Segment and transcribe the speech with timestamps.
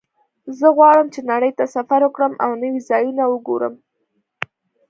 [0.59, 3.73] زه غواړم چې نړۍ ته سفر وکړم او نوي ځایونه وګورم